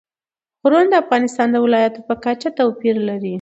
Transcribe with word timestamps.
غرونه 0.61 0.87
د 0.91 0.95
افغانستان 1.03 1.47
د 1.51 1.57
ولایاتو 1.65 1.99
په 2.07 2.15
کچه 2.23 2.49
توپیر 2.59 2.95
لري. 3.09 3.29